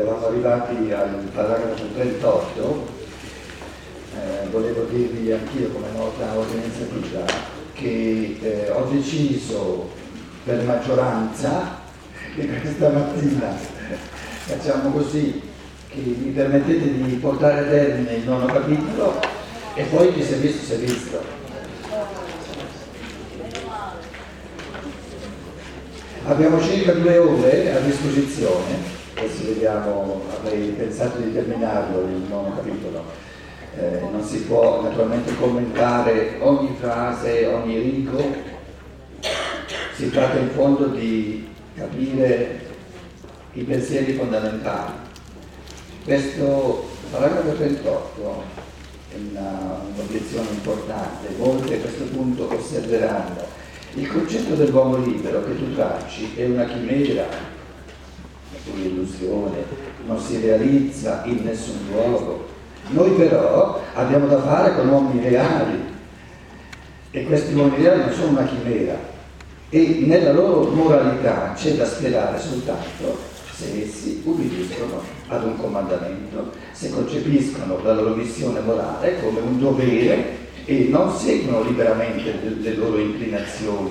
eravamo 0.00 0.26
arrivati 0.26 0.92
al 0.92 1.28
paragrafo 1.34 1.84
38, 1.94 2.88
eh, 4.14 4.48
volevo 4.50 4.84
dirvi 4.84 5.30
anch'io 5.30 5.68
come 5.68 5.88
nota 5.94 6.36
organizzativa 6.36 7.24
che 7.74 8.38
eh, 8.40 8.70
ho 8.70 8.88
deciso 8.90 9.90
per 10.44 10.64
maggioranza 10.64 11.78
che 12.34 12.46
questa 12.46 12.88
mattina 12.88 13.54
facciamo 14.44 14.90
così, 14.90 15.42
che 15.88 15.98
mi 16.00 16.30
permettete 16.30 16.92
di 16.92 17.14
portare 17.16 17.60
a 17.60 17.64
termine 17.64 18.14
il 18.14 18.24
nono 18.24 18.46
capitolo 18.46 19.20
e 19.74 19.82
poi 19.84 20.12
chi 20.14 20.22
si 20.22 20.32
è 20.32 20.36
visto 20.36 20.64
si 20.64 20.72
è 20.72 20.76
visto. 20.76 21.38
Abbiamo 26.24 26.60
circa 26.62 26.92
due 26.92 27.18
ore 27.18 27.74
a 27.74 27.80
disposizione, 27.80 28.89
adesso 29.40 29.46
vediamo, 29.46 30.22
avrei 30.38 30.68
pensato 30.70 31.18
di 31.18 31.32
terminarlo 31.32 32.02
il 32.02 32.24
nono 32.28 32.54
capitolo. 32.54 33.04
Eh, 33.76 34.00
non 34.10 34.22
si 34.22 34.42
può 34.42 34.82
naturalmente 34.82 35.34
commentare 35.36 36.36
ogni 36.40 36.76
frase, 36.78 37.46
ogni 37.46 37.78
rigo, 37.78 38.18
si 39.94 40.10
tratta 40.10 40.38
in 40.38 40.50
fondo 40.50 40.86
di 40.86 41.48
capire 41.74 42.60
i 43.52 43.62
pensieri 43.62 44.12
fondamentali. 44.12 44.92
Questo 46.04 46.88
paragrafo 47.10 47.52
38 47.52 48.42
è 49.12 49.16
una, 49.30 49.80
un'obiezione 49.94 50.48
importante, 50.50 51.28
molti 51.36 51.74
a 51.74 51.78
questo 51.78 52.04
punto 52.04 52.48
osserveranno 52.52 53.58
il 53.94 54.06
concetto 54.06 54.54
dell'uomo 54.54 54.96
libero 54.98 55.44
che 55.44 55.56
tu 55.56 55.74
tracci 55.74 56.32
è 56.36 56.44
una 56.44 56.64
chimera, 56.64 57.26
un'illusione, 58.72 59.64
non 60.06 60.18
si 60.18 60.40
realizza 60.40 61.22
in 61.24 61.44
nessun 61.44 61.78
luogo. 61.90 62.46
Noi 62.88 63.10
però 63.10 63.80
abbiamo 63.94 64.26
da 64.26 64.40
fare 64.40 64.74
con 64.74 64.88
uomini 64.88 65.28
reali 65.28 65.78
e 67.10 67.24
questi 67.24 67.54
uomini 67.54 67.82
reali 67.82 68.00
non 68.00 68.12
sono 68.12 68.28
una 68.28 68.44
chimera 68.44 68.98
e 69.68 70.02
nella 70.04 70.32
loro 70.32 70.68
moralità 70.70 71.52
c'è 71.54 71.74
da 71.74 71.84
sperare 71.84 72.40
soltanto 72.40 73.18
se 73.54 73.82
essi 73.82 74.22
ubbidiscono 74.24 75.02
ad 75.28 75.44
un 75.44 75.56
comandamento, 75.58 76.50
se 76.72 76.90
concepiscono 76.90 77.78
la 77.82 77.92
loro 77.92 78.14
missione 78.14 78.60
morale 78.60 79.20
come 79.22 79.40
un 79.40 79.58
dovere 79.60 80.38
e 80.64 80.86
non 80.88 81.14
seguono 81.14 81.62
liberamente 81.62 82.40
le 82.58 82.74
loro 82.74 82.98
inclinazioni 82.98 83.90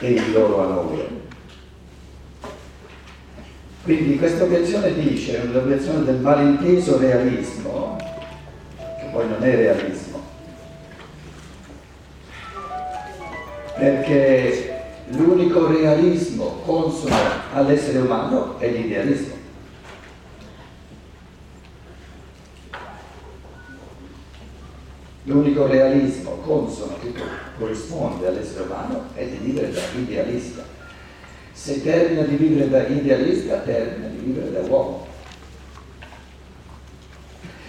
e 0.00 0.10
il 0.10 0.32
loro 0.32 0.64
amore. 0.64 1.30
Quindi 3.82 4.16
questa 4.16 4.44
obiezione 4.44 4.94
dice, 4.94 5.42
è 5.42 5.44
un'obiezione 5.44 6.04
del 6.04 6.20
malinteso 6.20 6.98
realismo, 6.98 7.96
che 8.76 9.06
poi 9.10 9.28
non 9.28 9.42
è 9.42 9.56
realismo, 9.56 10.20
perché 13.74 14.82
l'unico 15.08 15.66
realismo 15.66 16.60
consono 16.64 17.16
all'essere 17.54 17.98
umano 17.98 18.56
è 18.60 18.70
l'idealismo. 18.70 19.34
L'unico 25.24 25.66
realismo 25.66 26.30
consono 26.44 26.98
che 27.00 27.12
corrisponde 27.58 28.28
all'essere 28.28 28.62
umano 28.62 29.06
è 29.14 29.24
di 29.26 29.38
vivere 29.38 29.72
da 29.72 29.80
idealista. 29.96 30.71
Se 31.62 31.80
termina 31.80 32.22
di 32.22 32.34
vivere 32.34 32.68
da 32.68 32.88
idealista, 32.88 33.58
termina 33.58 34.08
di 34.08 34.16
vivere 34.16 34.50
da 34.50 34.68
uomo. 34.68 35.06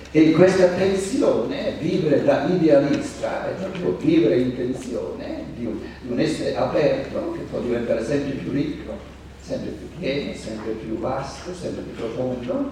E 0.10 0.32
questa 0.32 0.70
tensione, 0.70 1.74
vivere 1.80 2.24
da 2.24 2.48
idealista, 2.48 3.48
è 3.48 3.52
proprio 3.52 3.96
vivere 3.98 4.40
in 4.40 4.56
tensione 4.56 5.44
di 5.56 5.68
un, 5.68 5.78
di 6.02 6.12
un 6.12 6.20
essere 6.20 6.56
aperto 6.56 7.34
che 7.34 7.42
può 7.42 7.60
diventare 7.60 8.04
sempre 8.04 8.32
più 8.32 8.52
ricco, 8.52 8.98
sempre 9.40 9.70
più 9.70 9.88
pieno, 10.00 10.34
sempre 10.34 10.72
più 10.72 10.98
vasto, 10.98 11.54
sempre 11.54 11.84
più 11.84 11.94
profondo. 11.94 12.72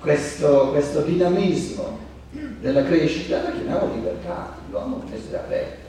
Questo, 0.00 0.68
questo 0.72 1.00
dinamismo 1.00 1.98
della 2.60 2.84
crescita 2.84 3.42
la 3.42 3.52
chiamiamo 3.52 3.90
libertà, 3.94 4.54
l'uomo 4.68 5.00
è 5.00 5.04
un 5.06 5.12
essere 5.14 5.38
aperto. 5.38 5.87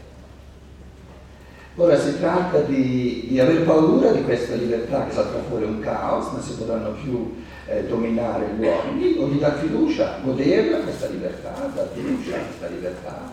Ora 1.75 1.97
si 1.97 2.19
tratta 2.19 2.59
di, 2.61 3.27
di 3.29 3.39
aver 3.39 3.63
paura 3.63 4.11
di 4.11 4.23
questa 4.23 4.55
libertà 4.55 5.05
che 5.05 5.13
salta 5.13 5.39
fuori 5.47 5.63
un 5.63 5.79
caos, 5.79 6.31
non 6.31 6.41
si 6.41 6.53
potranno 6.53 6.91
più 6.91 7.35
eh, 7.67 7.85
dominare 7.85 8.47
gli 8.57 8.63
uomini, 8.63 9.15
o 9.17 9.27
di 9.27 9.39
dar 9.39 9.57
fiducia, 9.59 10.19
goderla 10.23 10.79
questa 10.79 11.07
libertà, 11.07 11.71
dar 11.73 11.89
fiducia 11.93 12.35
a 12.35 12.39
questa 12.39 12.67
libertà, 12.67 13.31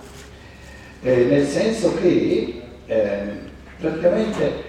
eh, 1.02 1.24
nel 1.24 1.46
senso 1.46 1.94
che 1.96 2.62
eh, 2.86 3.22
praticamente 3.80 4.62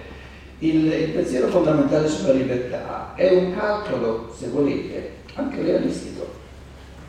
il, 0.58 0.92
il 0.92 1.10
pensiero 1.10 1.46
fondamentale 1.48 2.08
sulla 2.08 2.32
libertà 2.32 3.14
è 3.14 3.32
un 3.32 3.54
calcolo, 3.54 4.34
se 4.36 4.48
volete, 4.48 5.12
anche 5.34 5.62
realistico, 5.62 6.26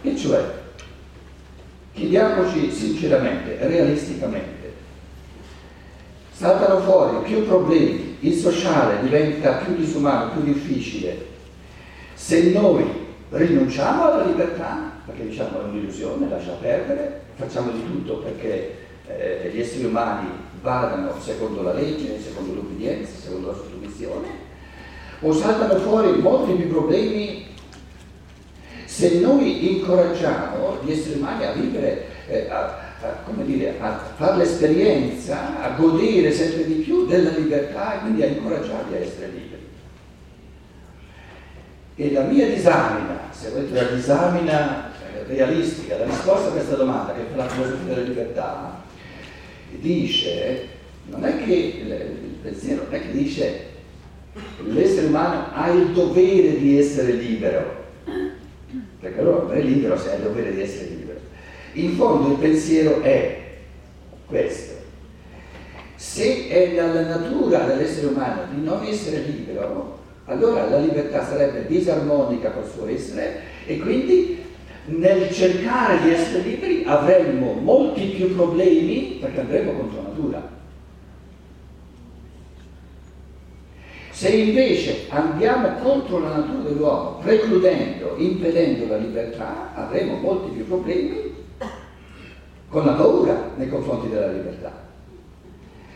e 0.04 0.16
cioè 0.16 0.60
Chiediamoci 2.00 2.72
sinceramente, 2.72 3.58
realisticamente, 3.60 4.59
saltano 6.40 6.80
fuori 6.80 7.18
più 7.26 7.46
problemi, 7.46 8.16
il 8.22 8.34
sociale 8.34 9.02
diventa 9.02 9.56
più 9.56 9.76
disumano, 9.76 10.32
più 10.32 10.42
difficile. 10.44 11.26
Se 12.14 12.52
noi 12.52 12.86
rinunciamo 13.32 14.04
alla 14.04 14.24
libertà, 14.24 14.90
perché 15.06 15.28
diciamo 15.28 15.60
è 15.60 15.64
un'illusione, 15.66 16.30
lascia 16.30 16.54
perdere, 16.62 17.24
facciamo 17.36 17.72
di 17.72 17.84
tutto 17.84 18.20
perché 18.20 18.78
eh, 19.08 19.52
gli 19.54 19.60
esseri 19.60 19.84
umani 19.84 20.30
vadano 20.62 21.12
secondo 21.20 21.62
la 21.62 21.74
legge, 21.74 22.22
secondo 22.22 22.54
l'obbedienza, 22.54 23.12
secondo 23.22 23.48
la 23.48 23.56
sottomissione, 23.56 24.28
o 25.20 25.34
saltano 25.34 25.78
fuori 25.80 26.22
molti 26.22 26.54
più 26.54 26.70
problemi 26.70 27.48
se 28.86 29.20
noi 29.20 29.76
incoraggiamo 29.76 30.78
gli 30.86 30.92
esseri 30.92 31.20
umani 31.20 31.44
a 31.44 31.52
vivere, 31.52 32.06
eh, 32.28 32.50
a, 32.50 32.89
a, 33.02 33.44
dire, 33.44 33.76
a 33.80 33.98
fare 34.16 34.38
l'esperienza, 34.38 35.62
a 35.62 35.70
godere 35.76 36.32
sempre 36.32 36.66
di 36.66 36.76
più 36.76 37.06
della 37.06 37.32
libertà 37.32 37.96
e 37.96 38.00
quindi 38.00 38.24
a 38.24 38.28
incoraggiarli 38.28 38.96
a 38.96 39.00
essere 39.00 39.28
liberi. 39.28 39.68
E 41.96 42.12
la 42.12 42.24
mia 42.24 42.48
disamina, 42.48 43.20
se 43.32 43.50
volete 43.50 43.74
la 43.74 43.90
disamina 43.90 44.92
eh, 45.14 45.24
realistica, 45.28 45.98
la 45.98 46.06
risposta 46.06 46.50
a 46.50 46.52
questa 46.52 46.76
domanda 46.76 47.14
che 47.14 47.24
fa 47.30 47.38
la 47.38 47.50
filosofia 47.50 47.94
della 47.94 48.08
libertà, 48.08 48.84
dice, 49.72 50.68
non 51.06 51.26
è 51.26 51.44
che 51.44 51.54
il 51.54 52.38
pensiero, 52.42 52.84
non 52.84 52.94
è 52.94 53.02
che 53.02 53.12
dice 53.12 53.68
l'essere 54.66 55.08
umano 55.08 55.48
ha 55.54 55.70
il 55.70 55.88
dovere 55.90 56.58
di 56.58 56.78
essere 56.78 57.14
libero, 57.14 57.88
perché 59.00 59.20
allora 59.20 59.44
non 59.44 59.58
è 59.58 59.62
libero 59.62 59.98
se 59.98 60.12
ha 60.12 60.16
il 60.16 60.22
dovere 60.22 60.54
di 60.54 60.62
essere 60.62 60.90
libero. 60.90 61.09
In 61.74 61.96
fondo 61.96 62.32
il 62.34 62.38
pensiero 62.40 63.02
è 63.02 63.42
questo. 64.26 64.74
Se 65.96 66.48
è 66.48 66.72
nella 66.74 67.02
natura 67.02 67.66
dell'essere 67.66 68.08
umano 68.08 68.44
di 68.54 68.64
non 68.64 68.84
essere 68.84 69.20
libero, 69.22 69.98
allora 70.26 70.70
la 70.70 70.80
libertà 70.80 71.26
sarebbe 71.26 71.66
disarmonica 71.68 72.52
col 72.52 72.70
suo 72.70 72.88
essere 72.88 73.42
e 73.66 73.80
quindi 73.80 74.38
nel 74.86 75.32
cercare 75.32 76.02
di 76.02 76.12
essere 76.12 76.44
liberi 76.44 76.84
avremmo 76.86 77.54
molti 77.54 78.06
più 78.06 78.34
problemi 78.36 79.18
perché 79.20 79.40
andremo 79.42 79.74
contro 79.74 80.02
natura. 80.02 80.58
Se 84.12 84.30
invece 84.30 85.06
andiamo 85.10 85.76
contro 85.82 86.20
la 86.20 86.38
natura 86.38 86.70
dell'uomo, 86.70 87.20
precludendo, 87.22 88.16
impedendo 88.18 88.88
la 88.88 88.98
libertà, 88.98 89.72
avremo 89.76 90.16
molti 90.18 90.50
più 90.52 90.68
problemi 90.68 91.29
con 92.70 92.86
la 92.86 92.94
paura 92.94 93.52
nei 93.56 93.70
confronti 93.70 94.10
della 94.10 94.32
libertà. 94.32 94.88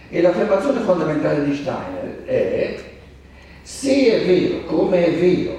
E 0.09 0.21
l'affermazione 0.21 0.81
fondamentale 0.81 1.45
di 1.45 1.55
Steiner 1.55 2.23
è 2.25 2.79
se 3.61 4.21
è 4.21 4.25
vero, 4.25 4.65
come 4.65 5.05
è 5.05 5.13
vero, 5.13 5.57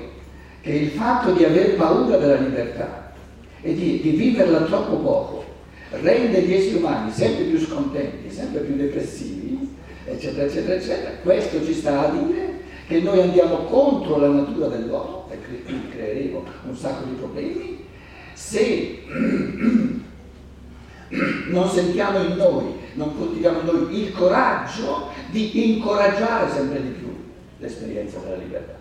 che 0.60 0.72
il 0.72 0.90
fatto 0.90 1.32
di 1.32 1.44
aver 1.44 1.74
paura 1.76 2.18
della 2.18 2.36
libertà 2.36 3.12
e 3.60 3.74
di, 3.74 4.00
di 4.00 4.10
viverla 4.10 4.60
troppo 4.62 4.96
poco 4.96 5.44
rende 5.90 6.42
gli 6.42 6.52
esseri 6.52 6.76
umani 6.76 7.10
sempre 7.10 7.44
più 7.44 7.58
scontenti, 7.58 8.30
sempre 8.30 8.60
più 8.60 8.76
depressivi, 8.76 9.74
eccetera, 10.04 10.46
eccetera, 10.46 10.74
eccetera, 10.74 11.10
questo 11.22 11.64
ci 11.64 11.72
sta 11.72 12.08
a 12.08 12.10
dire 12.10 12.60
che 12.86 13.00
noi 13.00 13.20
andiamo 13.20 13.56
contro 13.64 14.18
la 14.18 14.28
natura 14.28 14.66
dell'uomo 14.66 15.28
e 15.30 15.38
quindi 15.64 15.88
creeremo 15.88 16.44
un 16.68 16.76
sacco 16.76 17.04
di 17.04 17.14
problemi, 17.14 17.84
se 18.34 19.02
non 21.48 21.68
sentiamo 21.68 22.22
in 22.22 22.36
noi, 22.36 22.74
non 22.94 23.16
coltiviamo 23.16 23.60
in 23.60 23.66
noi 23.66 24.02
il 24.02 24.12
coraggio 24.12 25.10
di 25.30 25.74
incoraggiare 25.74 26.50
sempre 26.50 26.82
di 26.82 26.88
più 26.90 27.14
l'esperienza 27.58 28.18
della 28.18 28.36
libertà. 28.36 28.74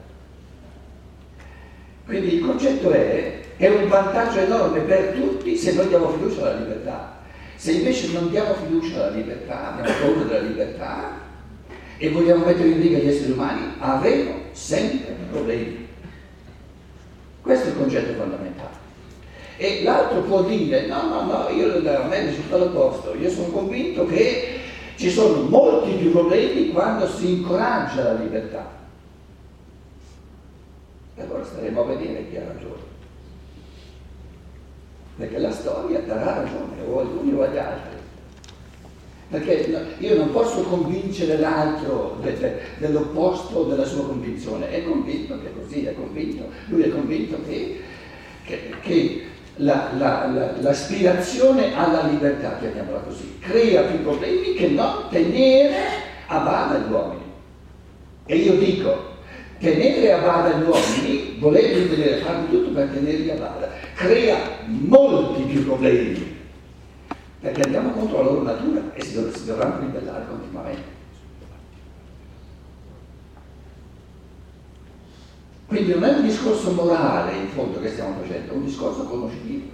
Quindi 2.05 2.35
il 2.35 2.45
concetto 2.45 2.91
è, 2.91 3.39
è 3.57 3.67
un 3.69 3.87
vantaggio 3.87 4.39
enorme 4.39 4.81
per 4.81 5.13
tutti 5.13 5.55
se 5.55 5.73
noi 5.73 5.87
diamo 5.87 6.09
fiducia 6.09 6.41
alla 6.41 6.59
libertà. 6.59 7.21
Se 7.55 7.71
invece 7.71 8.11
non 8.11 8.29
diamo 8.29 8.53
fiducia 8.55 9.05
alla 9.05 9.15
libertà, 9.15 9.73
abbiamo 9.73 9.97
paura 9.99 10.23
della 10.23 10.47
libertà 10.47 11.21
e 11.97 12.09
vogliamo 12.09 12.45
mettere 12.45 12.67
in 12.69 12.81
riga 12.81 12.97
gli 12.97 13.07
esseri 13.07 13.31
umani, 13.31 13.75
avremo 13.79 14.33
sempre 14.51 15.15
problemi. 15.31 15.87
Questo 17.41 17.67
è 17.67 17.71
il 17.71 17.77
concetto 17.77 18.13
fondamentale. 18.13 18.82
E 19.63 19.81
l'altro 19.81 20.19
può 20.23 20.43
dire, 20.43 20.87
no, 20.87 21.07
no, 21.07 21.21
no, 21.21 21.47
io 21.47 21.77
a 21.77 22.07
me 22.07 22.25
risulta 22.25 22.57
l'opposto, 22.57 23.15
io 23.15 23.29
sono 23.29 23.47
convinto 23.47 24.05
che 24.05 24.59
ci 24.97 25.09
sono 25.09 25.43
molti 25.43 25.91
più 25.91 26.11
problemi 26.11 26.67
quando 26.71 27.07
si 27.07 27.35
incoraggia 27.35 28.03
la 28.03 28.13
libertà. 28.15 28.69
E 31.15 31.21
allora 31.21 31.45
staremo 31.45 31.81
a 31.81 31.85
vedere 31.85 32.29
chi 32.29 32.35
ha 32.35 32.43
ragione. 32.45 32.81
Perché 35.15 35.37
la 35.37 35.51
storia 35.51 36.01
darà 36.01 36.41
ragione, 36.41 36.81
o 36.85 36.99
agli 36.99 37.17
uni 37.21 37.33
o 37.33 37.43
agli 37.43 37.57
altri. 37.57 37.97
Perché 39.29 39.93
io 39.99 40.15
non 40.17 40.31
posso 40.31 40.63
convincere 40.63 41.37
l'altro 41.37 42.17
de, 42.21 42.37
de, 42.37 42.59
dell'opposto 42.79 43.63
della 43.63 43.85
sua 43.85 44.07
convinzione. 44.07 44.69
È 44.71 44.83
convinto 44.83 45.39
che 45.39 45.53
così, 45.53 45.85
è 45.85 45.95
convinto, 45.95 46.49
lui 46.65 46.81
è 46.81 46.89
convinto 46.89 47.37
che, 47.47 47.79
che, 48.43 48.73
che 48.81 49.31
la, 49.57 49.91
la, 49.97 50.27
la, 50.27 50.51
l'aspirazione 50.61 51.75
alla 51.75 52.07
libertà, 52.07 52.57
chiamiamola 52.59 52.99
così, 52.99 53.37
crea 53.39 53.83
più 53.83 54.01
problemi 54.01 54.53
che 54.53 54.69
non 54.69 55.05
tenere 55.09 55.75
a 56.27 56.39
bada 56.39 56.77
gli 56.77 56.91
uomini. 56.91 57.21
E 58.25 58.35
io 58.37 58.53
dico, 58.53 59.11
tenere 59.59 60.13
a 60.13 60.19
bada 60.19 60.57
gli 60.57 60.63
uomini, 60.63 61.37
volerli 61.39 61.89
tenere, 61.89 62.21
fare 62.21 62.49
tutto 62.49 62.71
per 62.71 62.87
tenerli 62.87 63.29
a 63.29 63.35
bada, 63.35 63.69
crea 63.95 64.37
molti 64.65 65.43
più 65.43 65.65
problemi, 65.65 66.37
perché 67.39 67.61
andiamo 67.61 67.91
contro 67.91 68.17
la 68.17 68.23
loro 68.23 68.41
natura 68.41 68.81
e 68.93 69.03
si, 69.03 69.13
dov- 69.13 69.35
si 69.35 69.45
dovranno 69.45 69.79
ribellare 69.81 70.25
continuamente. 70.27 71.01
Quindi 75.73 75.91
non 75.91 76.03
è 76.03 76.13
un 76.13 76.21
discorso 76.21 76.69
morale 76.73 77.35
in 77.35 77.47
fondo 77.47 77.81
che 77.81 77.89
stiamo 77.89 78.17
facendo, 78.21 78.51
è 78.51 78.55
un 78.55 78.63
discorso 78.63 79.05
conoscitivo. 79.05 79.71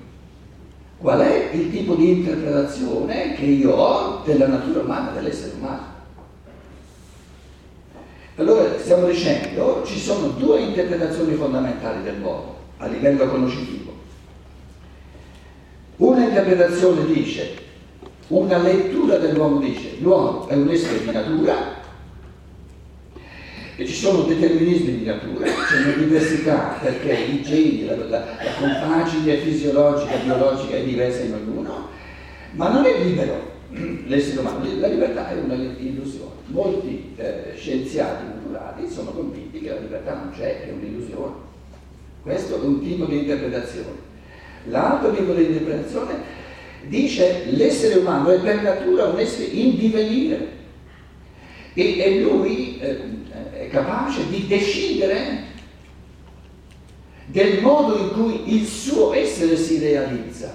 Qual 0.98 1.20
è 1.20 1.50
il 1.52 1.70
tipo 1.72 1.96
di 1.96 2.12
interpretazione 2.12 3.34
che 3.34 3.44
io 3.44 3.74
ho 3.74 4.22
della 4.24 4.48
natura 4.48 4.80
umana, 4.80 5.12
dell'essere 5.12 5.56
umano? 5.60 5.88
Allora 8.38 8.80
stiamo 8.80 9.08
dicendo 9.08 9.84
ci 9.86 10.00
sono 10.00 10.28
due 10.30 10.62
interpretazioni 10.62 11.34
fondamentali 11.34 12.02
dell'uomo 12.02 12.56
a 12.78 12.88
livello 12.88 13.28
conoscitivo. 13.28 13.92
Una 15.98 16.24
interpretazione 16.24 17.06
dice, 17.08 17.56
una 18.30 18.58
lettura 18.60 19.18
dell'uomo 19.18 19.60
dice, 19.60 19.98
l'uomo 20.00 20.48
è 20.48 20.54
un 20.54 20.70
essere 20.70 21.04
di 21.04 21.12
natura 21.12 21.79
e 23.80 23.88
ci 23.88 23.94
sono 23.94 24.24
determinismi 24.24 24.98
di 24.98 25.06
natura, 25.06 25.46
c'è 25.46 25.84
una 25.86 25.94
diversità 25.94 26.78
perché 26.82 27.14
i 27.14 27.42
geni, 27.42 27.86
la, 27.86 27.96
la, 27.96 28.08
la 28.10 28.52
compagine 28.60 29.38
fisiologica, 29.38 30.18
biologica 30.18 30.76
è 30.76 30.84
diversa 30.84 31.22
in 31.24 31.34
ognuno, 31.36 31.88
ma 32.52 32.74
non 32.74 32.84
è 32.84 33.02
libero 33.02 33.52
l'essere 34.06 34.42
umano, 34.42 34.66
la 34.80 34.88
libertà 34.88 35.30
è 35.30 35.40
un'illusione. 35.40 36.32
Molti 36.48 37.14
eh, 37.16 37.54
scienziati 37.56 38.26
naturali 38.26 38.90
sono 38.90 39.12
convinti 39.12 39.62
che 39.62 39.70
la 39.70 39.80
libertà 39.80 40.14
non 40.14 40.34
c'è, 40.36 40.68
è 40.68 40.74
un'illusione. 40.74 41.36
Questo 42.22 42.62
è 42.62 42.66
un 42.66 42.82
tipo 42.84 43.06
di 43.06 43.20
interpretazione. 43.20 44.08
L'altro 44.66 45.16
tipo 45.16 45.32
di 45.32 45.46
interpretazione 45.46 46.16
dice 46.86 47.46
l'essere 47.52 48.00
umano 48.00 48.30
è 48.32 48.42
per 48.42 48.62
natura 48.62 49.06
un 49.06 49.20
essere 49.20 49.46
in 49.46 49.78
divenire 49.78 50.58
e, 51.74 51.98
e 51.98 52.20
lui 52.20 52.78
eh, 52.80 53.19
capace 53.68 54.30
di 54.30 54.48
decidere 54.48 55.48
del 57.26 57.62
modo 57.62 57.98
in 57.98 58.12
cui 58.12 58.56
il 58.56 58.66
suo 58.66 59.14
essere 59.14 59.56
si 59.56 59.80
realizza. 59.80 60.52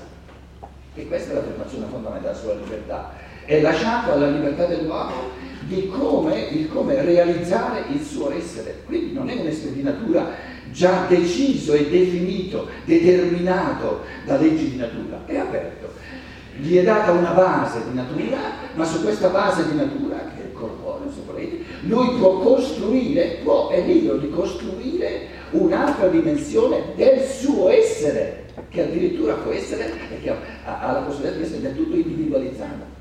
E 0.94 1.06
questa 1.06 1.32
è 1.32 1.34
l'affermazione 1.34 1.86
fondamentale 1.90 2.36
sulla 2.36 2.54
libertà. 2.54 3.12
È 3.44 3.60
lasciato 3.60 4.12
alla 4.12 4.28
libertà 4.28 4.66
dell'uomo 4.66 5.30
di 5.66 5.88
come, 5.88 6.48
di 6.50 6.66
come 6.68 7.02
realizzare 7.02 7.84
il 7.92 8.02
suo 8.02 8.32
essere. 8.32 8.82
Quindi 8.86 9.12
non 9.12 9.28
è 9.28 9.34
un 9.34 9.46
essere 9.46 9.72
di 9.72 9.82
natura 9.82 10.52
già 10.70 11.06
deciso 11.08 11.72
e 11.74 11.88
definito, 11.88 12.68
determinato 12.84 14.02
da 14.24 14.36
leggi 14.36 14.70
di 14.70 14.76
natura, 14.76 15.22
è 15.26 15.36
aperto. 15.36 15.92
Gli 16.56 16.76
è 16.76 16.82
data 16.82 17.12
una 17.12 17.30
base 17.30 17.82
di 17.88 17.94
natura, 17.94 18.38
ma 18.74 18.84
su 18.84 19.02
questa 19.02 19.28
base 19.28 19.68
di 19.68 19.76
natura, 19.76 20.16
che 20.34 20.42
è 20.42 20.46
il 20.46 20.52
corporeo, 20.52 21.10
se 21.10 21.20
volete, 21.26 21.64
lui 21.86 22.18
può 22.18 22.38
costruire, 22.38 23.38
può, 23.42 23.68
è 23.70 23.80
libero 23.80 24.16
di 24.16 24.30
costruire 24.30 25.26
un'altra 25.50 26.08
dimensione 26.08 26.94
del 26.96 27.20
suo 27.20 27.68
essere 27.68 28.44
che 28.68 28.82
addirittura 28.82 29.34
può 29.34 29.52
essere 29.52 29.90
che 30.20 30.30
ha 30.30 30.92
la 30.92 31.00
possibilità 31.00 31.36
di 31.36 31.42
essere 31.42 31.60
del 31.60 31.76
tutto 31.76 31.96
individualizzata. 31.96 32.92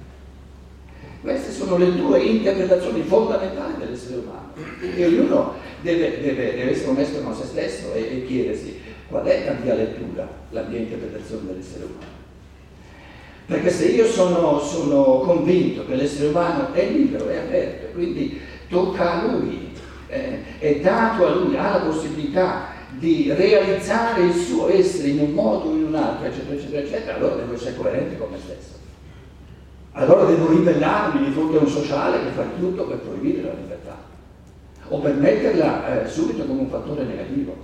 Queste 1.22 1.52
sono 1.52 1.78
le 1.78 1.96
due 1.96 2.20
interpretazioni 2.20 3.02
fondamentali 3.04 3.76
dell'essere 3.80 4.18
umano 4.18 4.52
e 4.96 5.06
ognuno 5.06 5.54
deve, 5.82 6.20
deve, 6.22 6.56
deve 6.56 6.72
essere 6.72 6.90
onesto 6.90 7.22
con 7.22 7.34
se 7.34 7.46
stesso 7.46 7.94
e, 7.94 8.02
e, 8.02 8.26
chiedersi 8.26 8.78
qual 9.08 9.26
è 9.26 9.46
la 9.46 9.56
mia 9.64 9.74
lettura, 9.74 10.28
la 10.50 10.64
mia 10.64 10.80
interpretazione 10.80 11.48
dell'essere 11.48 11.86
umano. 11.86 12.22
Perché 13.46 13.70
se 13.70 13.86
io 13.86 14.06
sono, 14.06 14.60
sono 14.60 15.20
convinto 15.20 15.86
che 15.86 15.96
l'essere 15.96 16.28
umano 16.28 16.74
è 16.74 16.90
libero, 16.90 17.30
è 17.30 17.38
aperto, 17.38 17.94
quindi 17.94 18.40
tocca 18.74 19.22
a 19.22 19.26
lui, 19.28 19.72
eh, 20.08 20.40
è 20.58 20.80
dato 20.82 21.28
a 21.28 21.30
lui, 21.36 21.56
ha 21.56 21.78
la 21.78 21.86
possibilità 21.86 22.72
di 22.98 23.32
realizzare 23.32 24.24
il 24.24 24.34
suo 24.34 24.70
essere 24.70 25.10
in 25.10 25.20
un 25.20 25.32
modo 25.32 25.70
o 25.70 25.74
in 25.74 25.86
un 25.86 25.96
altro, 25.96 26.26
eccetera, 26.26 26.56
eccetera, 26.56 26.82
eccetera, 26.82 27.16
allora 27.16 27.36
devo 27.36 27.54
essere 27.54 27.76
coerente 27.76 28.18
con 28.18 28.30
me 28.32 28.38
stesso. 28.38 28.82
Allora 29.94 30.26
devo 30.26 30.50
ribellarmi 30.50 31.24
di 31.24 31.32
fronte 31.32 31.58
a 31.58 31.62
un 31.62 31.68
sociale 31.68 32.24
che 32.24 32.32
fa 32.32 32.46
tutto 32.60 32.84
per 32.86 32.98
proibire 32.98 33.44
la 33.44 33.54
libertà 33.54 33.96
o 34.88 35.00
per 35.00 35.14
metterla 35.14 36.04
eh, 36.04 36.08
subito 36.08 36.46
come 36.46 36.62
un 36.62 36.70
fattore 36.70 37.04
negativo. 37.04 37.56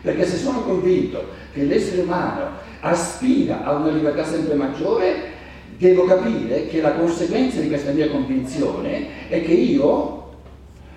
Perché 0.00 0.24
se 0.24 0.36
sono 0.36 0.62
convinto 0.62 1.22
che 1.52 1.64
l'essere 1.64 2.02
umano 2.02 2.48
aspira 2.80 3.64
a 3.64 3.72
una 3.72 3.90
libertà 3.90 4.24
sempre 4.24 4.54
maggiore, 4.54 5.34
devo 5.76 6.04
capire 6.04 6.66
che 6.68 6.80
la 6.80 6.92
conseguenza 6.92 7.60
di 7.60 7.68
questa 7.68 7.90
mia 7.90 8.08
convinzione 8.08 9.28
è 9.28 9.42
che 9.42 9.52
io 9.52 10.25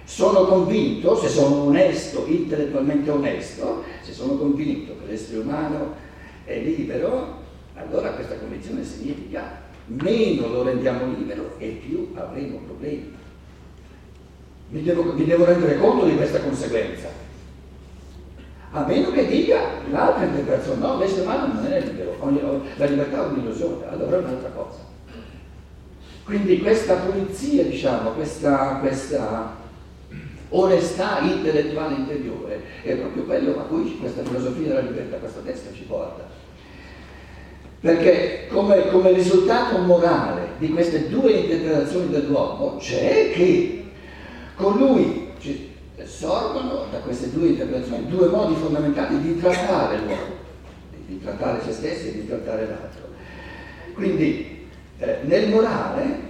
sono 0.10 0.46
convinto, 0.46 1.16
se 1.16 1.30
sono 1.30 1.66
onesto, 1.66 2.26
intellettualmente 2.26 3.12
onesto, 3.12 3.84
se 4.02 4.12
sono 4.12 4.38
convinto 4.38 4.96
che 4.98 5.12
l'essere 5.12 5.38
umano 5.38 5.94
è 6.46 6.60
libero, 6.60 7.38
allora 7.76 8.10
questa 8.14 8.36
convinzione 8.40 8.84
significa 8.84 9.62
meno 9.86 10.48
lo 10.48 10.64
rendiamo 10.64 11.14
libero 11.16 11.54
e 11.60 11.80
più 11.86 12.12
avremo 12.16 12.58
problemi. 12.66 13.16
Mi 14.70 14.82
devo, 14.82 15.14
mi 15.14 15.26
devo 15.26 15.46
rendere 15.46 15.78
conto 15.78 16.06
di 16.06 16.16
questa 16.16 16.40
conseguenza. 16.42 17.08
A 18.72 18.86
meno 18.86 19.12
che 19.12 19.28
dica 19.28 19.62
l'altra 19.92 20.26
interpretazione, 20.26 20.80
no, 20.80 20.98
l'essere 20.98 21.22
umano 21.22 21.54
non 21.54 21.72
è 21.72 21.82
libero, 21.82 22.18
la 22.78 22.86
libertà 22.86 23.26
è 23.26 23.28
un'illusione, 23.28 23.88
allora 23.88 24.18
è 24.18 24.20
un'altra 24.22 24.50
cosa. 24.50 24.80
Quindi 26.24 26.60
questa 26.60 26.96
pulizia, 26.96 27.64
diciamo, 27.64 28.10
questa, 28.12 28.80
questa 28.82 29.68
onestà 30.50 31.20
intellettuale 31.20 31.96
interiore, 31.96 32.62
è 32.84 32.94
proprio 32.96 33.24
quello 33.24 33.60
a 33.60 33.64
cui 33.64 33.98
questa 34.00 34.24
filosofia 34.24 34.68
della 34.68 34.80
libertà, 34.82 35.18
questo 35.18 35.42
testo 35.42 35.74
ci 35.74 35.84
porta. 35.84 36.28
Perché 37.82 38.48
come, 38.50 38.90
come 38.90 39.14
risultato 39.14 39.78
morale 39.78 40.50
di 40.58 40.70
queste 40.70 41.08
due 41.08 41.32
interpretazioni 41.32 42.10
dell'uomo 42.10 42.76
c'è 42.78 43.32
che 43.32 43.86
colui 44.56 45.28
sorgono 46.04 46.86
da 46.92 46.98
queste 46.98 47.32
due 47.32 47.50
interpretazioni 47.50 48.08
due 48.08 48.28
modi 48.28 48.56
fondamentali 48.56 49.22
di 49.22 49.40
trattare 49.40 49.98
l'uomo, 50.00 50.38
di 51.06 51.22
trattare 51.22 51.62
se 51.64 51.72
stessi 51.72 52.08
e 52.10 52.12
di 52.14 52.28
trattare 52.28 52.68
l'altro. 52.68 53.08
Quindi 53.94 54.68
eh, 54.98 55.18
nel 55.24 55.50
morale 55.50 56.28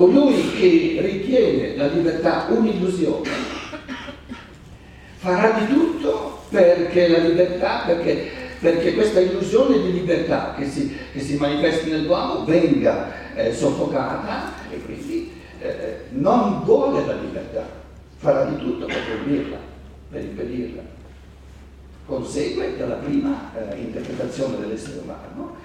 Colui 0.00 0.52
che 0.52 0.96
ritiene 1.02 1.76
la 1.76 1.88
libertà 1.88 2.46
un'illusione 2.48 3.28
farà 5.16 5.58
di 5.58 5.66
tutto 5.66 6.44
perché 6.48 7.08
la 7.08 7.18
libertà, 7.18 7.82
perché, 7.84 8.30
perché 8.60 8.94
questa 8.94 9.20
illusione 9.20 9.78
di 9.82 9.92
libertà 9.92 10.54
che 10.56 10.64
si, 10.64 10.96
che 11.12 11.20
si 11.20 11.36
manifesti 11.36 11.90
nell'uomo 11.90 12.46
venga 12.46 13.12
eh, 13.34 13.52
soffocata 13.52 14.54
e 14.70 14.80
quindi 14.82 15.32
eh, 15.60 15.96
non 16.12 16.62
vuole 16.64 17.04
la 17.04 17.16
libertà, 17.20 17.68
farà 18.16 18.44
di 18.44 18.56
tutto 18.56 18.86
per 18.86 19.02
proibirla, 19.04 19.58
per 20.12 20.22
impedirla. 20.22 20.82
consegue 22.06 22.74
dalla 22.78 22.94
prima 22.94 23.52
eh, 23.54 23.76
interpretazione 23.76 24.60
dell'essere 24.60 25.00
umano. 25.04 25.56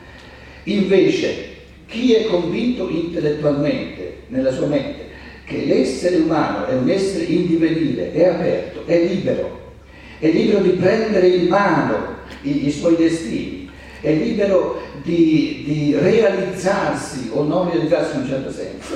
Invece 0.64 1.55
chi 1.88 2.14
è 2.14 2.26
convinto 2.26 2.90
intellettualmente, 2.90 4.24
nella 4.28 4.52
sua 4.52 4.68
mente, 4.68 5.06
che 5.46 5.66
l'essere 5.66 6.18
umano 6.18 6.66
è 6.66 6.74
un 6.74 6.90
essere 6.90 7.26
indivenile, 7.26 8.12
è 8.12 8.26
aperto, 8.26 8.84
è 8.86 9.06
libero, 9.06 9.74
è 10.20 10.30
libero 10.30 10.60
di 10.60 10.72
prendere 10.72 11.28
in 11.28 11.48
mano 11.48 12.16
i, 12.42 12.68
i 12.68 12.72
suoi 12.72 12.96
destini, 12.96 13.70
è 14.02 14.12
libero 14.14 14.82
di, 15.04 15.64
di 15.66 15.96
realizzarsi 15.98 17.30
o 17.32 17.44
non 17.44 17.70
realizzarsi 17.70 18.16
in 18.16 18.22
un 18.24 18.28
certo 18.28 18.52
senso, 18.52 18.96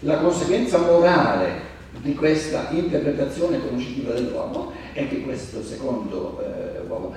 la 0.00 0.16
conseguenza 0.18 0.78
morale 0.78 1.70
di 2.00 2.14
questa 2.14 2.68
interpretazione 2.70 3.60
conoscitiva 3.60 4.12
dell'uomo 4.14 4.72
è 4.92 5.08
che 5.08 5.20
questo 5.20 5.62
secondo 5.62 6.40
eh, 6.40 6.80
uomo 6.88 7.14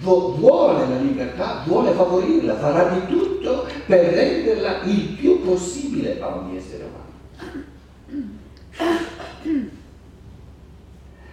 vuole 0.00 0.88
la 0.88 1.00
libertà, 1.00 1.62
vuole 1.66 1.92
favorirla, 1.92 2.56
farà 2.56 2.88
di 2.94 3.06
tutto 3.06 3.66
per 3.86 4.12
renderla 4.12 4.82
il 4.84 5.16
più 5.18 5.42
possibile 5.42 6.20
a 6.20 6.36
ogni 6.36 6.56
essere 6.56 6.84
umano. 6.84 7.10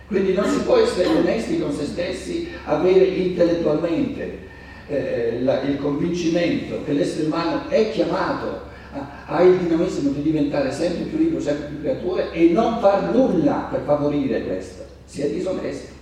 Quindi 0.07 0.33
non 0.33 0.45
si 0.45 0.61
può 0.61 0.77
essere 0.77 1.07
onesti 1.07 1.59
con 1.59 1.71
se 1.71 1.85
stessi, 1.85 2.49
avere 2.65 3.05
intellettualmente 3.05 4.47
eh, 4.87 5.39
la, 5.43 5.61
il 5.61 5.77
convincimento 5.77 6.83
che 6.83 6.93
l'essere 6.93 7.27
umano 7.27 7.69
è 7.69 7.91
chiamato 7.91 8.68
ha 9.25 9.41
il 9.43 9.57
dinamismo 9.57 10.11
di 10.11 10.21
diventare 10.21 10.71
sempre 10.71 11.05
più 11.05 11.17
libero, 11.17 11.41
sempre 11.41 11.67
più 11.67 11.81
creatore 11.81 12.31
e 12.31 12.49
non 12.49 12.79
far 12.79 13.13
nulla 13.13 13.67
per 13.69 13.81
favorire 13.85 14.43
questo. 14.43 14.83
Si 15.05 15.21
è 15.21 15.29
disonesti. 15.29 15.97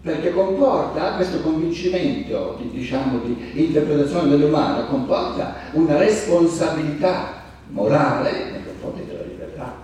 Perché 0.00 0.32
comporta 0.32 1.16
questo 1.16 1.40
convincimento, 1.40 2.58
di, 2.60 2.70
diciamo, 2.70 3.18
di 3.18 3.64
interpretazione 3.64 4.28
dell'umano, 4.30 4.86
comporta 4.86 5.54
una 5.72 5.96
responsabilità 5.96 7.42
morale 7.68 8.50
nei 8.52 8.64
confronti 8.64 9.04
della 9.04 9.24
libertà. 9.24 9.74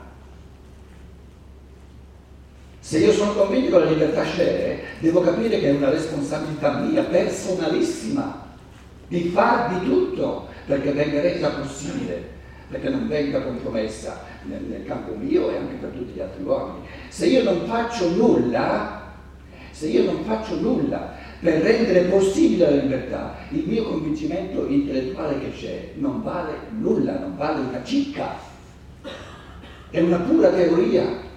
Se 2.79 2.99
io 2.99 3.13
sono 3.13 3.33
convinto 3.33 3.71
che 3.71 3.85
la 3.85 3.91
libertà 3.91 4.23
c'è, 4.23 4.81
devo 5.01 5.21
capire 5.21 5.59
che 5.59 5.71
è 5.71 5.75
una 5.75 5.91
responsabilità 5.91 6.79
mia, 6.79 7.03
personalissima, 7.03 8.43
di 9.09 9.29
far 9.29 9.79
di 9.79 9.87
tutto 9.87 10.49
perché 10.67 10.93
venga 10.93 11.21
resa 11.21 11.51
possibile, 11.51 12.23
perché 12.69 12.89
non 12.89 13.09
venga 13.09 13.43
compromessa 13.43 14.25
nel, 14.45 14.63
nel 14.63 14.85
campo 14.85 15.15
mio 15.15 15.51
e 15.51 15.57
anche 15.57 15.75
per 15.75 15.91
tutti 15.91 16.13
gli 16.13 16.21
altri 16.21 16.43
uomini. 16.43 16.87
Se 17.09 17.27
io 17.27 17.43
non 17.43 17.65
faccio 17.67 18.11
nulla, 18.11 19.15
se 19.71 19.89
io 19.89 20.05
non 20.05 20.25
faccio 20.25 20.61
nulla 20.61 21.15
per 21.41 21.61
rendere 21.61 22.03
possibile 22.03 22.71
la 22.71 22.83
libertà, 22.83 23.37
il 23.51 23.65
mio 23.67 23.83
convincimento 23.83 24.67
intellettuale 24.69 25.41
che 25.41 25.51
c'è 25.51 25.91
non 25.95 26.23
vale 26.23 26.53
nulla, 26.71 27.19
non 27.19 27.37
vale 27.37 27.61
una 27.61 27.83
cicca, 27.83 28.39
è 29.91 30.01
una 30.01 30.19
pura 30.19 30.51
teoria. 30.51 31.31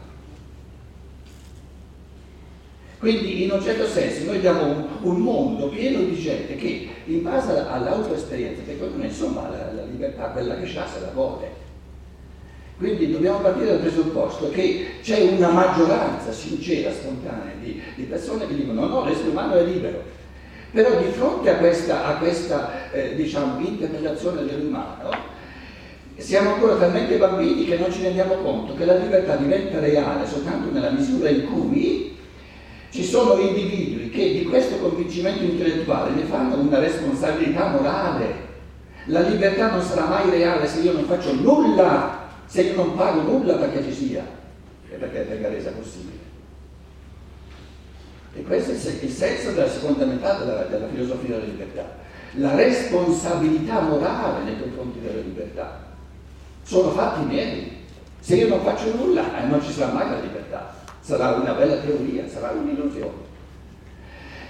Quindi 2.99 3.43
in 3.43 3.51
un 3.51 3.61
certo 3.61 3.85
senso 3.87 4.25
noi 4.25 4.37
abbiamo 4.37 4.65
un, 4.65 4.85
un 5.01 5.17
mondo 5.17 5.69
pieno 5.69 5.99
di 6.03 6.15
gente 6.15 6.55
che 6.55 6.89
in 7.05 7.23
base 7.23 7.65
all'autoesperienza, 7.67 8.61
che 8.65 8.77
è 8.79 9.05
insomma 9.05 9.49
la, 9.49 9.71
la 9.73 9.83
libertà, 9.83 10.29
quella 10.29 10.55
che 10.55 10.65
ha 10.77 10.87
se 10.87 10.99
la 11.01 11.11
vuole. 11.13 11.63
Quindi 12.77 13.11
dobbiamo 13.11 13.39
partire 13.39 13.67
dal 13.67 13.79
presupposto 13.79 14.49
che 14.49 14.95
c'è 15.01 15.21
una 15.21 15.49
maggioranza 15.49 16.31
sincera, 16.31 16.91
spontanea 16.91 17.53
di, 17.61 17.81
di 17.95 18.03
persone 18.03 18.47
che 18.47 18.55
dicono 18.55 18.81
no, 18.81 18.87
no, 18.87 19.05
l'essere 19.05 19.29
umano 19.29 19.53
è 19.53 19.63
libero. 19.63 20.03
Però 20.71 21.01
di 21.01 21.09
fronte 21.11 21.49
a 21.49 21.55
questa, 21.55 22.05
a 22.05 22.17
questa 22.17 22.91
eh, 22.91 23.15
diciamo, 23.15 23.65
interpretazione 23.65 24.43
dell'umano, 24.43 25.09
siamo 26.17 26.55
ancora 26.55 26.75
talmente 26.75 27.17
bambini 27.17 27.65
che 27.65 27.77
non 27.77 27.91
ci 27.91 28.01
rendiamo 28.01 28.35
conto 28.35 28.73
che 28.73 28.83
la 28.83 28.95
libertà 28.95 29.35
diventa 29.35 29.79
reale 29.79 30.27
soltanto 30.27 30.69
nella 30.71 30.89
misura 30.89 31.29
in 31.29 31.45
cui 31.45 32.14
ci 32.95 33.03
sono 33.03 33.37
individui 33.37 34.09
che 34.09 34.31
di 34.31 34.45
questo 34.45 34.77
convincimento 34.77 35.43
intellettuale 35.43 36.11
ne 36.11 36.23
fanno 36.23 36.55
una 36.55 36.79
responsabilità 36.79 37.67
morale. 37.67 38.43
La 39.07 39.19
libertà 39.19 39.71
non 39.71 39.81
sarà 39.81 40.05
mai 40.05 40.29
reale 40.29 40.65
se 40.65 40.79
io 40.79 40.93
non 40.93 41.03
faccio 41.03 41.33
nulla, 41.33 42.29
se 42.45 42.61
io 42.61 42.75
non 42.75 42.95
pago 42.95 43.19
nulla 43.19 43.55
perché 43.55 43.83
ci 43.83 43.91
sia 43.93 44.25
e 44.89 44.95
perché 44.95 45.23
venga 45.23 45.49
resa 45.49 45.71
possibile. 45.71 46.19
E 48.33 48.43
questo 48.43 48.71
è 48.71 49.03
il 49.03 49.11
senso 49.11 49.51
della 49.51 49.69
seconda 49.69 50.05
metà 50.05 50.37
della, 50.37 50.63
della 50.63 50.87
filosofia 50.87 51.35
della 51.35 51.47
libertà. 51.47 51.97
La 52.35 52.55
responsabilità 52.55 53.81
morale 53.81 54.45
nei 54.45 54.57
confronti 54.57 55.01
della 55.01 55.19
libertà. 55.19 55.83
Sono 56.63 56.91
fatti 56.91 57.25
miei. 57.25 57.83
Se 58.21 58.35
io 58.35 58.47
non 58.47 58.61
faccio 58.61 58.95
nulla, 58.95 59.43
eh, 59.43 59.47
non 59.47 59.61
ci 59.61 59.73
sarà 59.73 59.91
mai 59.91 60.09
la 60.09 60.19
libertà 60.21 60.83
sarà 61.05 61.33
una 61.33 61.51
bella 61.51 61.75
teoria, 61.75 62.27
sarà 62.27 62.49
un'illusione. 62.49 63.33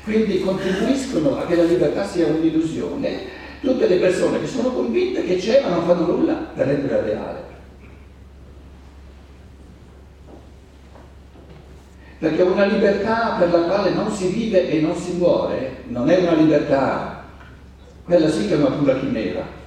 Quindi 0.05 0.39
contribuiscono 0.39 1.37
a 1.37 1.45
che 1.45 1.55
la 1.55 1.63
libertà 1.63 2.05
sia 2.05 2.27
un'illusione 2.27 3.43
tutte 3.59 3.87
le 3.87 3.97
persone 3.97 4.39
che 4.39 4.47
sono 4.47 4.69
convinte 4.69 5.25
che 5.25 5.35
c'è 5.35 5.61
ma 5.63 5.75
non 5.75 5.85
fanno 5.85 6.05
nulla 6.05 6.33
per 6.55 6.67
renderla 6.67 7.01
reale. 7.01 7.43
Perché 12.19 12.41
una 12.43 12.65
libertà 12.65 13.35
per 13.37 13.51
la 13.51 13.59
quale 13.63 13.89
non 13.89 14.09
si 14.11 14.27
vive 14.27 14.69
e 14.69 14.79
non 14.79 14.95
si 14.95 15.13
muore 15.13 15.83
non 15.87 16.09
è 16.09 16.19
una 16.19 16.35
libertà, 16.35 17.25
quella 18.05 18.29
sì 18.29 18.47
che 18.47 18.53
è 18.53 18.57
una 18.57 18.71
pura 18.71 18.97
chimera. 18.97 19.63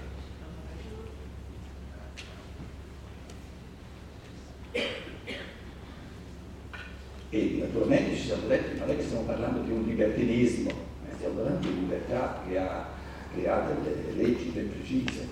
Naturalmente 7.79 8.17
ci 8.17 8.25
siamo 8.25 8.49
detti, 8.49 8.77
non 8.77 8.91
è 8.91 8.97
che 8.97 9.05
stiamo 9.05 9.23
parlando 9.23 9.61
di 9.61 9.71
un 9.71 9.85
libertinismo, 9.85 10.69
eh, 10.69 11.15
stiamo 11.15 11.37
parlando 11.37 11.69
di 11.69 11.75
libertà 11.75 12.43
che 12.45 12.59
ha, 12.59 12.87
che 13.33 13.49
ha 13.49 13.71
delle 13.85 14.21
leggi 14.21 14.49
ben 14.49 14.69
precise. 14.69 15.29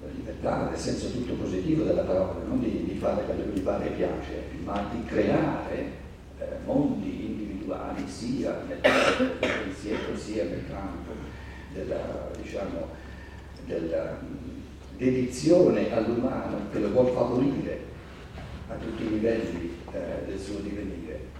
La 0.00 0.06
libertà 0.14 0.68
nel 0.68 0.78
senso 0.78 1.10
tutto 1.10 1.32
positivo 1.32 1.82
della 1.82 2.02
parola, 2.02 2.44
non 2.46 2.60
di, 2.60 2.84
di 2.84 2.96
fare 2.96 3.24
quello 3.24 3.42
che 3.42 3.58
mi 3.58 3.60
pare 3.60 3.86
e 3.88 3.90
piace, 3.90 4.44
ma 4.62 4.88
di 4.92 5.04
creare 5.04 5.90
eh, 6.38 6.46
mondi 6.64 7.26
individuali 7.26 8.06
sia 8.06 8.62
nel 8.68 8.80
campo 8.80 9.24
del 9.24 9.50
pensiero 9.64 10.16
sia 10.16 10.44
nel 10.44 10.62
campo 10.68 11.10
della, 11.72 12.30
diciamo, 12.40 12.86
della 13.66 14.20
dedizione 14.96 15.92
all'umano 15.92 16.68
che 16.70 16.78
lo 16.78 16.90
vuol 16.90 17.12
favorire 17.12 17.80
a 18.68 18.74
tutti 18.76 19.02
i 19.02 19.08
livelli 19.08 19.73
eh, 19.94 20.26
del 20.26 20.38
suo 20.38 20.58
divenire. 20.58 21.32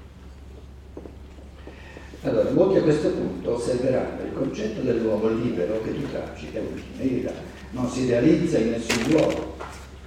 Allora, 2.23 2.51
molti 2.51 2.79
a 2.79 2.83
questo 2.83 3.11
punto 3.11 3.55
osserveranno 3.55 4.25
il 4.25 4.33
concetto 4.33 4.81
dell'uomo 4.81 5.29
libero 5.29 5.83
che 5.83 5.95
tu 5.95 6.09
tracci 6.09 6.49
è 6.53 6.63
chimera, 6.97 7.33
non 7.73 7.91
si 7.91 8.07
realizza 8.07 8.59
in 8.59 8.71
nessun 8.71 9.11
luogo. 9.11 9.57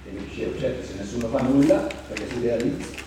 E 0.04 0.10
mi 0.12 0.24
dicevo, 0.26 0.58
certo, 0.58 0.84
se 0.84 0.94
nessuno 0.98 1.28
fa 1.28 1.42
nulla, 1.42 1.86
perché 2.08 2.26
si 2.28 2.40
realizza. 2.40 3.06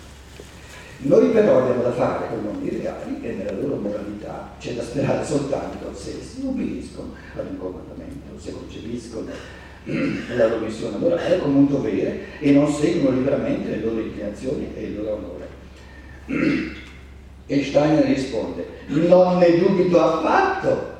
Noi 0.98 1.30
però 1.30 1.62
abbiamo 1.62 1.82
da 1.82 1.92
fare 1.92 2.28
con 2.28 2.42
mondi 2.42 2.70
reali 2.70 3.18
e 3.22 3.32
nella 3.32 3.60
loro 3.60 3.74
moralità 3.74 4.54
c'è 4.60 4.74
da 4.74 4.82
sperare 4.84 5.24
soltanto 5.24 5.92
se 5.94 6.22
si 6.22 6.42
ubbidiscono 6.44 7.12
ad 7.36 7.46
un 7.50 7.58
comandamento, 7.58 8.38
se 8.38 8.52
concepiscono 8.52 9.26
la 9.84 10.46
loro 10.46 10.64
missione 10.64 10.96
morale 10.96 11.38
come 11.38 11.56
un 11.58 11.68
dovere 11.68 12.20
e 12.38 12.52
non 12.52 12.72
seguono 12.72 13.16
liberamente 13.16 13.70
le 13.70 13.80
loro 13.80 14.00
inclinazioni 14.00 14.68
e 14.76 14.82
il 14.82 14.96
loro 14.96 15.14
onore. 15.14 16.80
E 17.46 17.64
Steiner 17.64 18.04
risponde, 18.04 18.66
non 18.86 19.38
ne 19.38 19.58
dubito 19.58 20.00
affatto, 20.00 20.90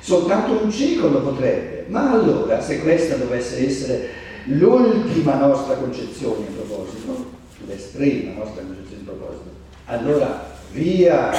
soltanto 0.00 0.62
un 0.62 0.70
cieco 0.70 1.08
lo 1.08 1.20
potrebbe, 1.20 1.84
ma 1.88 2.12
allora 2.12 2.60
se 2.60 2.80
questa 2.80 3.16
dovesse 3.16 3.66
essere 3.66 4.08
l'ultima 4.44 5.34
nostra 5.34 5.74
concezione 5.74 6.46
in 6.46 6.54
proposito, 6.54 7.34
l'estrema 7.66 8.32
nostra 8.38 8.62
concezione 8.62 9.00
in 9.00 9.04
proposito, 9.04 9.50
allora 9.84 10.54
via 10.72 11.30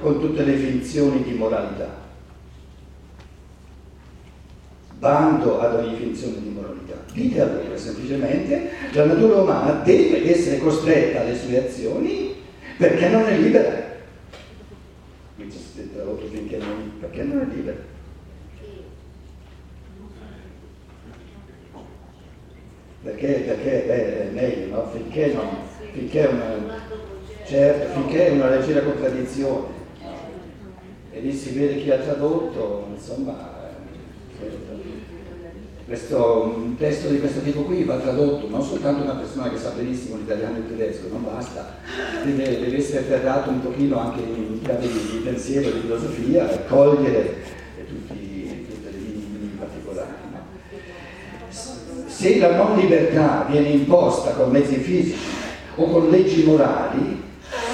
con 0.00 0.20
tutte 0.20 0.44
le 0.44 0.56
finzioni 0.56 1.22
di 1.22 1.32
moralità 1.32 2.08
bando 5.00 5.60
ad 5.60 5.76
ogni 5.76 5.96
finzione 5.96 6.40
di 6.42 6.50
moralità. 6.50 6.94
Dite 7.12 7.40
allora 7.40 7.76
semplicemente 7.76 8.70
la 8.92 9.06
natura 9.06 9.40
umana 9.40 9.72
deve 9.82 10.30
essere 10.30 10.58
costretta 10.58 11.22
alle 11.22 11.36
sue 11.36 11.58
azioni 11.58 12.34
perché 12.76 13.08
non 13.08 13.24
è 13.24 13.36
libera. 13.36 13.88
Qui 15.36 15.46
c'è 15.48 15.92
tradotto 15.94 16.26
finché 16.26 16.58
non, 16.58 16.92
perché 17.00 17.22
non 17.22 17.40
è 17.40 17.54
libera. 17.54 17.88
Perché, 23.02 23.26
perché 23.46 23.84
beh, 23.86 24.20
è 24.20 24.30
meglio, 24.30 24.74
no? 24.74 24.90
Finché 24.90 25.32
non, 25.32 25.56
finché 25.92 26.26
una, 26.26 26.82
certo, 27.46 27.94
finché 27.94 28.26
è 28.26 28.30
una 28.32 28.50
leggera 28.50 28.82
contraddizione. 28.82 29.78
E 31.10 31.20
lì 31.20 31.32
si 31.32 31.58
vede 31.58 31.80
chi 31.80 31.90
ha 31.90 31.96
tradotto, 31.96 32.88
insomma, 32.92 33.58
questo, 35.90 36.52
un 36.56 36.76
testo 36.76 37.08
di 37.08 37.18
questo 37.18 37.40
tipo 37.40 37.62
qui 37.62 37.82
va 37.82 37.96
tradotto, 37.96 38.48
non 38.48 38.62
soltanto 38.62 39.02
una 39.02 39.16
persona 39.16 39.50
che 39.50 39.58
sa 39.58 39.70
benissimo 39.70 40.18
l'italiano 40.18 40.54
e 40.54 40.58
il 40.60 40.68
tedesco, 40.68 41.08
non 41.10 41.24
basta, 41.24 41.78
deve, 42.22 42.60
deve 42.60 42.76
essere 42.76 43.02
ferrato 43.02 43.50
un 43.50 43.60
pochino 43.60 43.98
anche 43.98 44.20
in 44.20 44.60
chiave 44.62 44.86
di, 44.86 45.20
pensiero, 45.24 45.68
di 45.68 45.80
filosofia, 45.80 46.46
cogliere 46.68 47.42
tutti, 47.88 48.66
tutte 48.70 48.90
le 48.92 48.98
linee 48.98 49.56
particolari. 49.58 50.12
No? 50.30 52.06
Se 52.06 52.38
la 52.38 52.54
non 52.54 52.78
libertà 52.78 53.46
viene 53.50 53.70
imposta 53.70 54.30
con 54.34 54.52
mezzi 54.52 54.76
fisici 54.76 55.18
o 55.74 55.90
con 55.90 56.08
leggi 56.08 56.44
morali, 56.44 57.20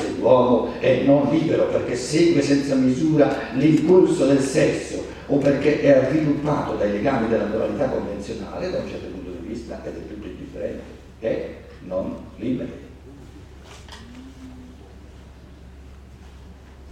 se 0.01 0.15
l'uomo 0.19 0.73
è 0.81 1.03
non 1.05 1.29
libero 1.31 1.67
perché 1.67 1.95
segue 1.95 2.41
senza 2.41 2.77
misura 2.77 3.51
l'impulso 3.57 4.25
del 4.25 4.41
sesso 4.41 5.06
o 5.27 5.39
perché 5.39 5.81
è 5.81 6.05
avviluppato 6.05 6.75
dai 6.75 6.93
legami 6.93 7.29
della 7.29 7.47
moralità 7.47 7.89
convenzionale, 7.89 8.71
da 8.71 8.79
un 8.79 8.89
certo 8.89 9.07
punto 9.09 9.31
di 9.31 9.49
vista 9.49 9.83
è 9.83 9.91
del 9.91 10.07
tutto 10.07 10.27
indifferente, 10.27 10.83
è 11.21 11.55
non 11.81 12.17
libero. 12.37 12.85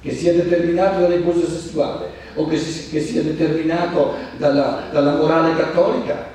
Che 0.00 0.12
sia 0.12 0.34
determinato 0.34 1.00
dall'impulso 1.00 1.48
sessuale 1.48 2.10
o 2.34 2.46
che, 2.46 2.58
si, 2.58 2.90
che 2.90 3.00
sia 3.00 3.22
determinato 3.22 4.14
dalla, 4.36 4.88
dalla, 4.90 5.16
morale 5.16 5.56
cattolica, 5.56 6.32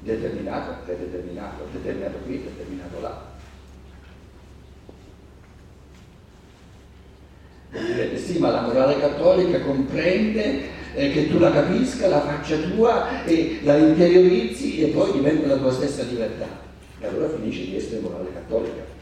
determinato, 0.00 0.90
è 0.90 0.94
determinato, 0.96 1.66
determinato 1.72 2.18
qui, 2.24 2.42
determinato 2.42 3.00
là. 3.00 3.27
Eh, 7.70 8.16
sì, 8.16 8.38
ma 8.38 8.50
la 8.50 8.62
morale 8.62 8.98
cattolica 8.98 9.60
comprende 9.60 10.76
eh, 10.94 11.10
che 11.10 11.28
tu 11.28 11.38
la 11.38 11.52
capisca, 11.52 12.08
la 12.08 12.20
faccia 12.20 12.56
tua 12.56 13.24
e 13.24 13.60
la 13.62 13.76
interiorizzi 13.76 14.80
e 14.80 14.88
poi 14.88 15.12
diventa 15.12 15.46
la 15.48 15.56
tua 15.56 15.72
stessa 15.72 16.02
libertà. 16.04 16.46
E 17.00 17.06
allora 17.06 17.28
finisce 17.28 17.66
di 17.66 17.76
essere 17.76 18.00
morale 18.00 18.32
cattolica. 18.32 18.96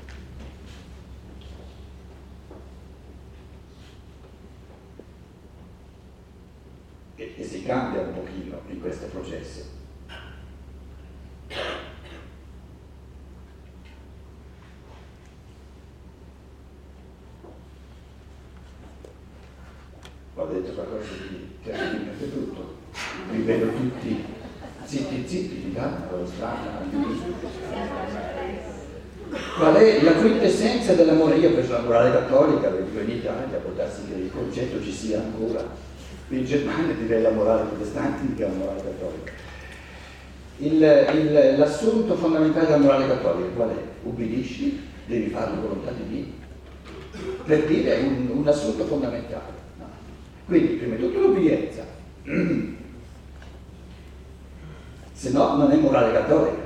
E, 7.14 7.34
e 7.36 7.44
si 7.44 7.62
cambia 7.62 8.00
un 8.00 8.12
pochino 8.14 8.60
in 8.68 8.80
questo 8.80 9.06
processo. 9.06 9.55
Ho 20.46 20.52
detto 20.52 20.72
qualcosa 20.72 21.10
di 21.28 21.48
terribilmente 21.64 22.24
brutto, 22.26 22.74
vi 23.32 23.42
vedo 23.42 23.66
tutti 23.72 24.24
zitti 24.84 25.24
zitti, 25.26 25.62
di 25.64 25.72
calma, 25.74 26.06
strada. 26.24 26.84
Qual 29.58 29.74
è 29.74 30.02
la 30.02 30.12
quintessenza 30.12 30.92
dell'amore? 30.94 31.36
Io 31.38 31.52
penso 31.52 31.74
alla 31.74 31.84
morale 31.84 32.12
cattolica, 32.12 32.70
dico 32.70 33.00
in 33.00 33.10
Italia, 33.10 33.58
può 33.58 33.72
darsi 33.72 34.02
che 34.06 34.14
il 34.14 34.30
concetto 34.32 34.80
ci 34.80 34.92
sia 34.92 35.18
ancora. 35.18 35.64
In 36.28 36.44
Germania 36.44 36.94
direi 36.94 37.22
la 37.22 37.30
morale 37.30 37.64
protestante 37.68 38.34
che 38.34 38.42
la 38.42 38.54
morale 38.54 38.82
cattolica. 38.82 39.32
Il, 40.58 40.80
il, 41.20 41.58
l'assunto 41.58 42.14
fondamentale 42.14 42.66
della 42.66 42.78
morale 42.78 43.08
cattolica 43.08 43.48
qual 43.48 43.70
è? 43.70 43.82
Ubbidisci, 44.04 44.80
devi 45.06 45.30
fare 45.30 45.50
la 45.50 45.60
volontà 45.60 45.90
di 45.90 46.08
Dio. 46.08 46.44
Per 47.44 47.64
dire 47.64 47.96
un, 47.98 48.30
un 48.32 48.46
assunto 48.46 48.84
fondamentale. 48.84 49.65
Quindi, 50.46 50.74
prima 50.74 50.94
di 50.94 51.02
tutto 51.02 51.20
l'obbedienza, 51.20 51.84
se 55.12 55.30
no 55.30 55.56
non 55.56 55.70
è 55.70 55.76
morale 55.76 56.12
cattolica. 56.12 56.64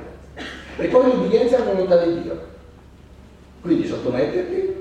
E 0.77 0.87
poi 0.87 1.05
l'obbedienza 1.05 1.57
alla 1.57 1.73
volontà 1.73 2.05
di 2.05 2.21
Dio. 2.21 2.49
Quindi 3.61 3.87
sottometterti, 3.87 4.75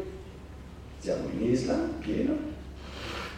siamo 0.98 1.28
in 1.32 1.50
Islam, 1.50 1.94
pieno, 1.98 2.34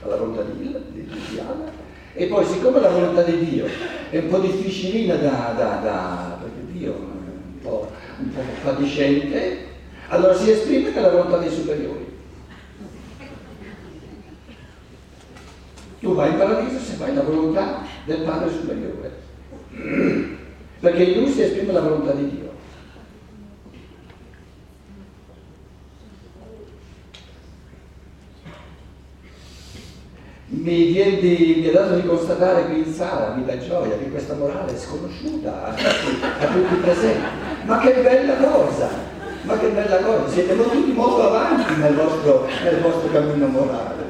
alla 0.03 0.17
volontà 0.17 0.43
di 0.43 0.69
Dio, 0.69 0.81
di 0.91 1.39
Allah, 1.39 1.71
e 2.15 2.27
poi 2.27 2.45
siccome 2.45 2.81
la 2.81 2.91
volontà 2.91 3.23
di 3.23 3.45
Dio 3.45 3.67
è 4.11 4.19
un 4.19 4.29
po' 4.29 4.39
difficilina 4.39 5.15
da, 5.15 5.55
da, 5.57 5.81
da 5.83 6.39
perché 6.43 6.73
Dio 6.73 6.93
è 6.93 6.97
un 6.97 7.59
po', 7.63 7.91
un 8.19 8.35
po' 8.35 8.43
fatiscente, 8.63 9.59
allora 10.09 10.35
si 10.35 10.51
esprime 10.51 10.91
nella 10.91 11.11
volontà 11.11 11.39
dei 11.39 11.51
superiori. 11.51 12.02
Tu 16.03 16.13
vai 16.15 16.31
in 16.31 16.37
paradiso 16.37 16.81
se 16.81 16.95
fai 16.95 17.15
la 17.15 17.23
volontà 17.23 17.83
del 18.05 18.23
Padre 18.23 18.51
Superiore. 18.51 19.21
Perché 20.81 21.03
in 21.05 21.21
lui 21.21 21.31
si 21.31 21.43
esprime 21.43 21.71
la 21.71 21.81
volontà 21.81 22.11
di 22.11 22.29
Dio. 22.29 22.51
Mi, 30.49 30.87
viene 30.87 31.21
di, 31.21 31.59
mi 31.61 31.69
è 31.69 31.73
dato 31.73 31.95
di 31.95 32.05
constatare 32.05 32.65
qui 32.65 32.79
in 32.79 32.93
sala, 32.93 33.35
mi 33.37 33.45
dà 33.45 33.57
gioia, 33.59 33.97
che 33.97 34.11
questa 34.11 34.35
morale 34.35 34.75
è 34.75 34.77
sconosciuta 34.77 35.67
a 35.67 35.73
tutti, 35.73 36.21
a 36.21 36.47
tutti 36.47 36.75
presenti. 36.83 37.27
Ma 37.65 37.79
che 37.79 37.93
bella 38.03 38.35
cosa! 38.35 38.89
Ma 39.43 39.57
che 39.57 39.69
bella 39.69 39.99
cosa! 39.99 40.29
Siete 40.29 40.57
tutti 40.57 40.91
molto 40.91 41.29
avanti 41.29 41.81
nel 41.81 41.95
vostro, 41.95 42.49
nel 42.65 42.81
vostro 42.81 43.09
cammino 43.13 43.47
morale. 43.47 44.02